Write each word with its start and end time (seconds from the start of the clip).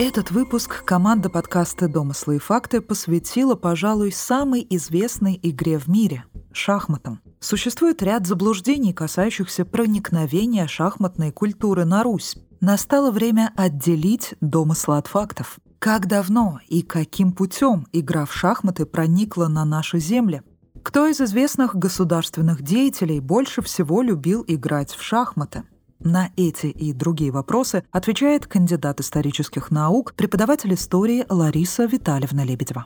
Этот 0.00 0.30
выпуск 0.30 0.84
команда 0.84 1.28
подкаста 1.28 1.88
«Домыслы 1.88 2.36
и 2.36 2.38
факты» 2.38 2.80
посвятила, 2.80 3.56
пожалуй, 3.56 4.12
самой 4.12 4.64
известной 4.70 5.36
игре 5.42 5.76
в 5.76 5.88
мире— 5.88 6.24
шахматам. 6.52 7.20
Существует 7.40 8.00
ряд 8.00 8.24
заблуждений, 8.24 8.92
касающихся 8.92 9.64
проникновения 9.64 10.68
шахматной 10.68 11.32
культуры 11.32 11.84
на 11.84 12.04
Русь. 12.04 12.36
Настало 12.60 13.10
время 13.10 13.52
отделить 13.56 14.36
домыслы 14.40 14.98
от 14.98 15.08
фактов. 15.08 15.58
Как 15.80 16.06
давно 16.06 16.60
и 16.68 16.82
каким 16.82 17.32
путем 17.32 17.88
игра 17.92 18.24
в 18.24 18.32
шахматы 18.32 18.86
проникла 18.86 19.48
на 19.48 19.64
наши 19.64 19.98
земли? 19.98 20.42
Кто 20.84 21.08
из 21.08 21.20
известных 21.20 21.74
государственных 21.74 22.62
деятелей 22.62 23.18
больше 23.18 23.62
всего 23.62 24.00
любил 24.02 24.44
играть 24.46 24.92
в 24.92 25.02
шахматы? 25.02 25.64
На 26.00 26.30
эти 26.36 26.66
и 26.66 26.92
другие 26.92 27.32
вопросы 27.32 27.82
отвечает 27.90 28.46
кандидат 28.46 29.00
исторических 29.00 29.72
наук, 29.72 30.14
преподаватель 30.14 30.72
истории 30.74 31.26
Лариса 31.28 31.86
Витальевна 31.86 32.44
Лебедева. 32.44 32.84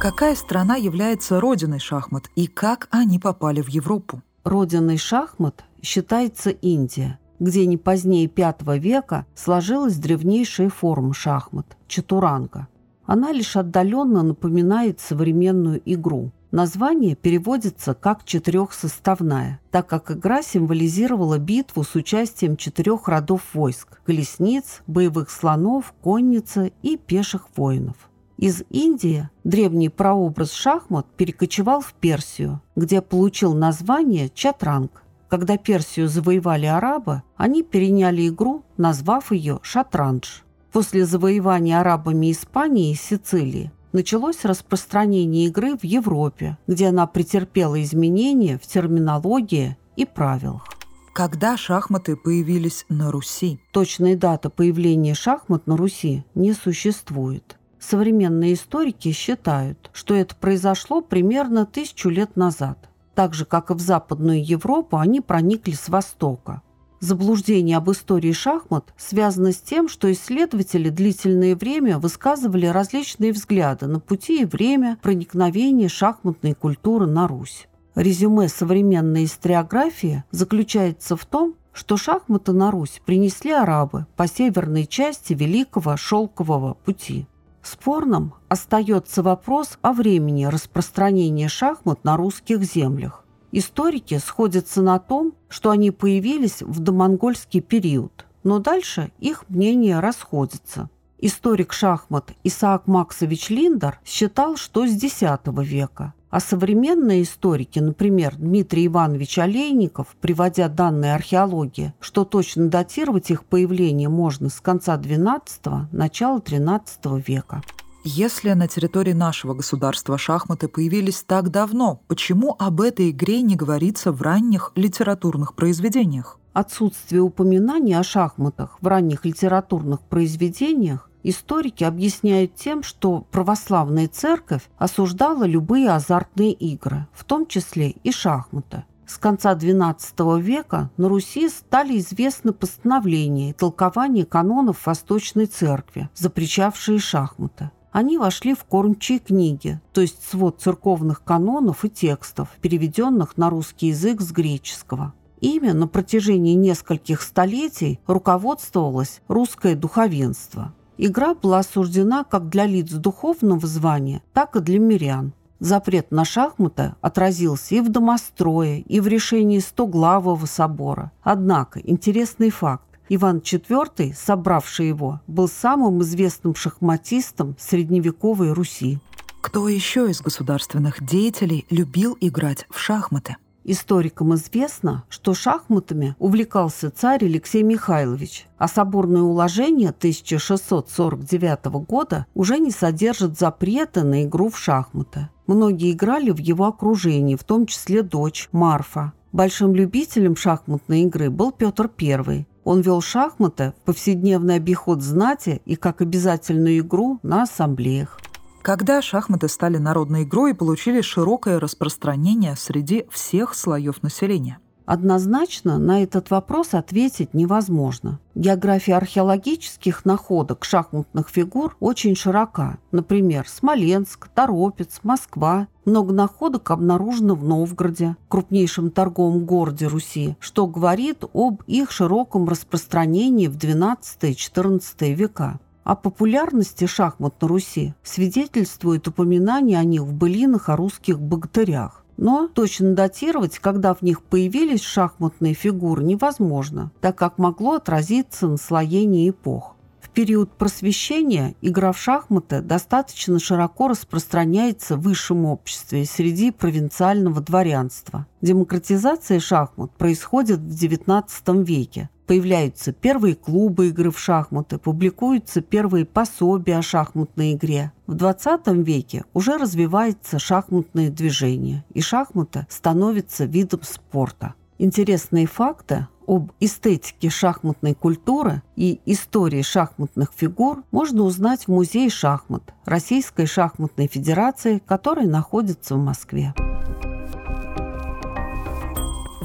Какая 0.00 0.36
страна 0.36 0.76
является 0.76 1.40
родиной 1.40 1.80
шахмат 1.80 2.30
и 2.36 2.46
как 2.46 2.86
они 2.92 3.18
попали 3.18 3.60
в 3.60 3.68
Европу? 3.68 4.22
Родиной 4.44 4.98
шахмат 4.98 5.64
считается 5.82 6.50
Индия, 6.50 7.18
где 7.40 7.66
не 7.66 7.76
позднее 7.76 8.30
V 8.34 8.78
века 8.78 9.26
сложилась 9.34 9.96
древнейшая 9.96 10.68
форма 10.68 11.12
шахмат– 11.12 11.76
чатуранга. 11.88 12.68
Она 13.04 13.32
лишь 13.32 13.56
отдаленно 13.56 14.22
напоминает 14.22 15.00
современную 15.00 15.82
игру. 15.84 16.30
Название 16.56 17.14
переводится 17.16 17.92
как 17.92 18.24
«четырехсоставная», 18.24 19.60
так 19.70 19.88
как 19.88 20.10
игра 20.10 20.40
символизировала 20.40 21.36
битву 21.36 21.84
с 21.84 21.94
участием 21.94 22.56
четырех 22.56 23.08
родов 23.08 23.42
войск– 23.52 24.00
колесниц, 24.06 24.80
боевых 24.86 25.28
слонов, 25.28 25.92
конницы 26.00 26.72
и 26.80 26.96
пеших 26.96 27.48
воинов. 27.56 27.96
Из 28.38 28.62
Индии 28.70 29.28
древний 29.44 29.90
прообраз 29.90 30.52
шахмат 30.52 31.06
перекочевал 31.18 31.82
в 31.82 31.92
Персию, 31.92 32.62
где 32.74 33.02
получил 33.02 33.52
название 33.52 34.30
чатранг. 34.30 35.02
Когда 35.28 35.58
Персию 35.58 36.08
завоевали 36.08 36.64
арабы, 36.64 37.22
они 37.36 37.64
переняли 37.64 38.28
игру, 38.28 38.64
назвав 38.78 39.30
ее 39.30 39.58
шатранж. 39.60 40.42
После 40.72 41.04
завоевания 41.04 41.78
арабами 41.78 42.32
Испании 42.32 42.92
и 42.92 42.94
Сицилии 42.94 43.72
началось 43.92 44.44
распространение 44.44 45.46
игры 45.46 45.76
в 45.76 45.84
Европе, 45.84 46.58
где 46.66 46.88
она 46.88 47.06
претерпела 47.06 47.82
изменения 47.82 48.58
в 48.58 48.66
терминологии 48.66 49.76
и 49.96 50.04
правилах. 50.04 50.66
Когда 51.12 51.56
шахматы 51.56 52.14
появились 52.14 52.84
на 52.90 53.10
Руси? 53.10 53.58
Точной 53.72 54.16
даты 54.16 54.50
появления 54.50 55.14
шахмат 55.14 55.66
на 55.66 55.76
Руси 55.76 56.24
не 56.34 56.52
существует. 56.52 57.56
Современные 57.78 58.54
историки 58.54 59.12
считают, 59.12 59.90
что 59.92 60.14
это 60.14 60.34
произошло 60.34 61.00
примерно 61.00 61.64
тысячу 61.64 62.10
лет 62.10 62.36
назад. 62.36 62.90
Так 63.14 63.32
же, 63.32 63.46
как 63.46 63.70
и 63.70 63.74
в 63.74 63.80
Западную 63.80 64.44
Европу, 64.44 64.98
они 64.98 65.22
проникли 65.22 65.72
с 65.72 65.88
Востока. 65.88 66.60
Заблуждение 67.06 67.76
об 67.76 67.88
истории 67.88 68.32
шахмат 68.32 68.92
связано 68.96 69.52
с 69.52 69.58
тем, 69.58 69.88
что 69.88 70.10
исследователи 70.10 70.88
длительное 70.88 71.54
время 71.54 72.00
высказывали 72.00 72.66
различные 72.66 73.30
взгляды 73.30 73.86
на 73.86 74.00
пути 74.00 74.42
и 74.42 74.44
время 74.44 74.98
проникновения 75.02 75.88
шахматной 75.88 76.54
культуры 76.54 77.06
на 77.06 77.28
Русь. 77.28 77.68
Резюме 77.94 78.48
современной 78.48 79.26
историографии 79.26 80.24
заключается 80.32 81.16
в 81.16 81.24
том, 81.26 81.54
что 81.72 81.96
шахматы 81.96 82.50
на 82.50 82.72
Русь 82.72 83.00
принесли 83.06 83.52
арабы 83.52 84.06
по 84.16 84.26
северной 84.26 84.84
части 84.84 85.32
Великого 85.32 85.96
Шелкового 85.96 86.74
пути. 86.74 87.28
Спорным 87.62 88.34
остается 88.48 89.22
вопрос 89.22 89.78
о 89.80 89.92
времени 89.92 90.46
распространения 90.46 91.46
шахмат 91.46 92.02
на 92.02 92.16
русских 92.16 92.64
землях. 92.64 93.25
Историки 93.52 94.18
сходятся 94.18 94.82
на 94.82 94.98
том, 94.98 95.34
что 95.48 95.70
они 95.70 95.90
появились 95.90 96.62
в 96.62 96.80
домонгольский 96.80 97.60
период, 97.60 98.26
но 98.42 98.58
дальше 98.58 99.12
их 99.18 99.48
мнения 99.48 100.00
расходятся. 100.00 100.90
Историк 101.18 101.72
шахмат 101.72 102.32
Исаак 102.44 102.86
Максович 102.86 103.48
Линдер 103.48 104.00
считал, 104.04 104.56
что 104.56 104.86
с 104.86 105.02
X 105.02 105.22
века, 105.62 106.12
а 106.28 106.40
современные 106.40 107.22
историки, 107.22 107.78
например, 107.78 108.36
Дмитрий 108.36 108.86
Иванович 108.86 109.38
Олейников, 109.38 110.14
приводя 110.20 110.68
данные 110.68 111.14
археологии, 111.14 111.94
что 112.00 112.24
точно 112.26 112.68
датировать 112.68 113.30
их 113.30 113.44
появление 113.44 114.10
можно 114.10 114.50
с 114.50 114.60
конца 114.60 114.98
XII– 114.98 115.86
начала 115.92 116.38
XIII 116.38 117.22
века. 117.26 117.62
Если 118.08 118.52
на 118.52 118.68
территории 118.68 119.14
нашего 119.14 119.52
государства 119.52 120.16
шахматы 120.16 120.68
появились 120.68 121.24
так 121.26 121.50
давно, 121.50 122.02
почему 122.06 122.54
об 122.56 122.80
этой 122.80 123.10
игре 123.10 123.42
не 123.42 123.56
говорится 123.56 124.12
в 124.12 124.22
ранних 124.22 124.70
литературных 124.76 125.54
произведениях? 125.54 126.38
Отсутствие 126.52 127.20
упоминаний 127.20 127.98
о 127.98 128.04
шахматах 128.04 128.78
в 128.80 128.86
ранних 128.86 129.24
литературных 129.24 130.02
произведениях 130.02 131.10
историки 131.24 131.82
объясняют 131.82 132.54
тем, 132.54 132.84
что 132.84 133.26
православная 133.32 134.06
церковь 134.06 134.62
осуждала 134.78 135.42
любые 135.42 135.90
азартные 135.90 136.52
игры, 136.52 137.08
в 137.12 137.24
том 137.24 137.44
числе 137.44 137.90
и 137.90 138.12
шахматы. 138.12 138.84
С 139.04 139.18
конца 139.18 139.54
XII 139.54 140.40
века 140.40 140.90
на 140.96 141.08
Руси 141.08 141.48
стали 141.48 141.98
известны 141.98 142.52
постановления 142.52 143.50
и 143.50 143.52
толкования 143.52 144.24
канонов 144.24 144.86
Восточной 144.86 145.46
Церкви, 145.46 146.08
запрещавшие 146.14 147.00
шахматы. 147.00 147.72
Они 147.92 148.18
вошли 148.18 148.54
в 148.54 148.64
кормчие 148.64 149.18
книги, 149.18 149.80
то 149.92 150.00
есть 150.00 150.22
свод 150.28 150.60
церковных 150.60 151.24
канонов 151.24 151.84
и 151.84 151.88
текстов, 151.88 152.48
переведенных 152.60 153.36
на 153.36 153.48
русский 153.50 153.88
язык 153.88 154.20
с 154.20 154.32
греческого. 154.32 155.14
Ими 155.40 155.70
на 155.70 155.86
протяжении 155.86 156.54
нескольких 156.54 157.22
столетий 157.22 158.00
руководствовалось 158.06 159.20
русское 159.28 159.74
духовенство. 159.74 160.72
Игра 160.98 161.34
была 161.34 161.58
осуждена 161.58 162.24
как 162.24 162.48
для 162.48 162.66
лиц 162.66 162.90
духовного 162.90 163.66
звания, 163.66 164.22
так 164.32 164.56
и 164.56 164.60
для 164.60 164.78
мирян. 164.78 165.32
Запрет 165.58 166.10
на 166.10 166.24
шахматы 166.24 166.94
отразился 167.00 167.74
и 167.76 167.80
в 167.80 167.88
домострое, 167.88 168.80
и 168.80 169.00
в 169.00 169.06
решении 169.06 169.58
Стоглавого 169.58 170.44
собора. 170.46 171.12
Однако 171.22 171.80
интересный 171.80 172.50
факт. 172.50 172.84
Иван 173.08 173.38
IV, 173.38 174.14
собравший 174.14 174.88
его, 174.88 175.20
был 175.26 175.48
самым 175.48 176.02
известным 176.02 176.54
шахматистом 176.54 177.56
средневековой 177.58 178.52
Руси. 178.52 178.98
Кто 179.40 179.68
еще 179.68 180.10
из 180.10 180.20
государственных 180.20 181.04
деятелей 181.04 181.66
любил 181.70 182.16
играть 182.20 182.66
в 182.68 182.78
шахматы? 182.78 183.36
Историкам 183.68 184.34
известно, 184.34 185.04
что 185.08 185.34
шахматами 185.34 186.14
увлекался 186.20 186.90
царь 186.90 187.24
Алексей 187.24 187.62
Михайлович, 187.62 188.46
а 188.58 188.68
соборное 188.68 189.22
уложение 189.22 189.90
1649 189.90 191.64
года 191.86 192.26
уже 192.34 192.58
не 192.58 192.70
содержит 192.70 193.38
запрета 193.38 194.04
на 194.04 194.24
игру 194.24 194.50
в 194.50 194.58
шахматы. 194.58 195.28
Многие 195.48 195.92
играли 195.92 196.30
в 196.30 196.38
его 196.38 196.66
окружении, 196.66 197.34
в 197.34 197.42
том 197.42 197.66
числе 197.66 198.02
дочь 198.02 198.48
Марфа. 198.52 199.12
Большим 199.32 199.74
любителем 199.74 200.36
шахматной 200.36 201.02
игры 201.02 201.28
был 201.30 201.50
Петр 201.50 201.90
I. 202.00 202.46
Он 202.66 202.82
вел 202.82 203.00
шахматы 203.00 203.72
повседневный 203.86 204.56
обиход 204.56 205.00
знати 205.00 205.62
и 205.64 205.76
как 205.76 206.02
обязательную 206.02 206.80
игру 206.80 207.18
на 207.22 207.44
ассамблеях 207.44 208.18
когда 208.66 209.00
шахматы 209.00 209.46
стали 209.46 209.76
народной 209.76 210.24
игрой 210.24 210.50
и 210.50 210.54
получили 210.54 211.00
широкое 211.00 211.60
распространение 211.60 212.56
среди 212.56 213.06
всех 213.12 213.54
слоев 213.54 214.02
населения? 214.02 214.58
Однозначно 214.86 215.78
на 215.78 216.04
этот 216.04 216.30
вопрос 216.30 216.72
ответить 216.72 217.34
невозможно. 217.34 218.20
География 218.36 218.94
археологических 218.94 220.04
находок 220.04 220.64
шахматных 220.64 221.28
фигур 221.28 221.76
очень 221.80 222.14
широка. 222.14 222.78
Например, 222.92 223.48
Смоленск, 223.48 224.28
Торопец, 224.28 225.00
Москва. 225.02 225.66
Много 225.84 226.12
находок 226.12 226.70
обнаружено 226.70 227.34
в 227.34 227.44
Новгороде, 227.44 228.16
крупнейшем 228.28 228.92
торговом 228.92 229.44
городе 229.44 229.88
Руси, 229.88 230.36
что 230.38 230.68
говорит 230.68 231.24
об 231.32 231.62
их 231.66 231.90
широком 231.90 232.48
распространении 232.48 233.48
в 233.48 233.56
XII-XIV 233.56 235.12
века. 235.14 235.58
О 235.82 235.94
популярности 235.94 236.86
шахмат 236.86 237.40
на 237.40 237.48
Руси 237.48 237.94
свидетельствует 238.02 239.06
упоминание 239.06 239.78
о 239.78 239.84
них 239.84 240.02
в 240.02 240.12
былинах 240.12 240.68
о 240.68 240.76
русских 240.76 241.20
богатырях. 241.20 242.04
Но 242.16 242.48
точно 242.48 242.94
датировать, 242.94 243.58
когда 243.58 243.94
в 243.94 244.02
них 244.02 244.22
появились 244.22 244.82
шахматные 244.82 245.54
фигуры, 245.54 246.02
невозможно, 246.02 246.90
так 247.00 247.16
как 247.16 247.38
могло 247.38 247.74
отразиться 247.74 248.48
наслоение 248.48 249.30
эпох. 249.30 249.74
В 250.00 250.10
период 250.10 250.50
просвещения 250.50 251.54
игра 251.60 251.92
в 251.92 251.98
шахматы 251.98 252.62
достаточно 252.62 253.38
широко 253.38 253.88
распространяется 253.88 254.96
в 254.96 255.02
высшем 255.02 255.44
обществе 255.44 256.06
среди 256.06 256.50
провинциального 256.52 257.42
дворянства. 257.42 258.26
Демократизация 258.40 259.40
шахмат 259.40 259.90
происходит 259.92 260.60
в 260.60 260.68
XIX 260.68 261.64
веке, 261.64 262.08
Появляются 262.26 262.92
первые 262.92 263.36
клубы 263.36 263.88
игры 263.88 264.10
в 264.10 264.18
шахматы, 264.18 264.78
публикуются 264.78 265.60
первые 265.60 266.04
пособия 266.04 266.78
о 266.78 266.82
шахматной 266.82 267.54
игре. 267.54 267.92
В 268.06 268.14
20 268.14 268.66
веке 268.86 269.24
уже 269.32 269.56
развивается 269.56 270.38
шахматное 270.38 271.10
движение, 271.10 271.84
и 271.94 272.00
шахматы 272.00 272.66
становятся 272.68 273.44
видом 273.44 273.82
спорта. 273.82 274.54
Интересные 274.78 275.46
факты 275.46 276.08
об 276.26 276.50
эстетике 276.58 277.30
шахматной 277.30 277.94
культуры 277.94 278.62
и 278.74 279.00
истории 279.06 279.62
шахматных 279.62 280.32
фигур 280.34 280.82
можно 280.90 281.22
узнать 281.22 281.64
в 281.64 281.68
Музее 281.68 282.10
шахмат 282.10 282.74
Российской 282.84 283.46
шахматной 283.46 284.08
федерации, 284.08 284.82
который 284.84 285.26
находится 285.26 285.94
в 285.94 285.98
Москве. 285.98 286.52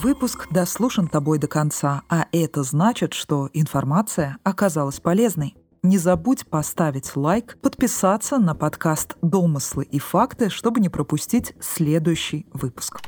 Выпуск 0.01 0.47
дослушан 0.49 1.07
тобой 1.07 1.37
до 1.37 1.47
конца, 1.47 2.01
а 2.09 2.25
это 2.31 2.63
значит, 2.63 3.13
что 3.13 3.51
информация 3.53 4.37
оказалась 4.43 4.99
полезной. 4.99 5.55
Не 5.83 5.99
забудь 5.99 6.47
поставить 6.47 7.15
лайк, 7.15 7.59
подписаться 7.61 8.39
на 8.39 8.55
подкаст 8.55 9.15
«Домыслы 9.21 9.83
и 9.83 9.99
факты», 9.99 10.49
чтобы 10.49 10.79
не 10.79 10.89
пропустить 10.89 11.53
следующий 11.59 12.47
выпуск. 12.51 12.99